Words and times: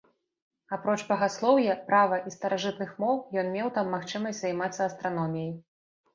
Апроч 0.77 0.95
багаслоўя, 1.11 1.75
права 1.89 2.19
і 2.31 2.33
старажытных 2.37 2.97
моў, 3.05 3.15
ён 3.43 3.53
меў 3.59 3.67
там 3.77 3.95
магчымасць 3.99 4.41
займацца 4.43 4.75
і 4.83 4.83
астраноміяй. 4.91 5.55